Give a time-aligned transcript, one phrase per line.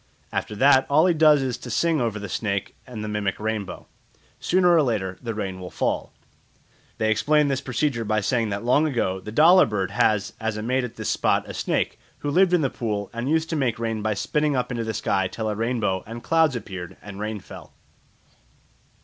[0.33, 3.85] After that all he does is to sing over the snake and the mimic rainbow;
[4.39, 6.11] sooner or later the rain will fall.
[6.97, 10.63] They explain this procedure by saying that long ago the dollar bird had as a
[10.63, 13.77] mate at this spot a snake, who lived in the pool and used to make
[13.77, 17.39] rain by spitting up into the sky till a rainbow and clouds appeared and rain
[17.39, 17.71] fell.